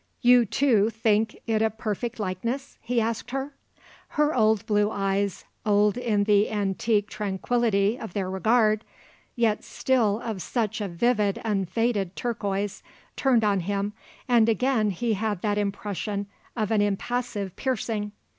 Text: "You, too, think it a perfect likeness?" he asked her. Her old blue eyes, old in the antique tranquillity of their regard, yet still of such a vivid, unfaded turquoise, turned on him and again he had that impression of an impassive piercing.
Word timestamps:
"You, 0.21 0.47
too, 0.47 0.89
think 0.89 1.37
it 1.45 1.61
a 1.61 1.69
perfect 1.69 2.19
likeness?" 2.19 2.79
he 2.81 2.99
asked 2.99 3.29
her. 3.29 3.53
Her 4.07 4.33
old 4.33 4.65
blue 4.65 4.89
eyes, 4.89 5.45
old 5.63 5.95
in 5.95 6.23
the 6.23 6.49
antique 6.49 7.07
tranquillity 7.07 7.99
of 7.99 8.13
their 8.13 8.27
regard, 8.27 8.83
yet 9.35 9.63
still 9.63 10.19
of 10.21 10.41
such 10.41 10.81
a 10.81 10.87
vivid, 10.87 11.39
unfaded 11.45 12.15
turquoise, 12.15 12.81
turned 13.15 13.43
on 13.43 13.59
him 13.59 13.93
and 14.27 14.49
again 14.49 14.89
he 14.89 15.13
had 15.13 15.43
that 15.43 15.59
impression 15.59 16.25
of 16.55 16.71
an 16.71 16.81
impassive 16.81 17.55
piercing. 17.55 18.11